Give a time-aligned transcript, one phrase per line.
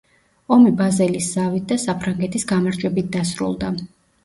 [0.55, 3.73] ომი ბაზელის ზავით და საფრანგეთის გამარჯვებით დასრულდა.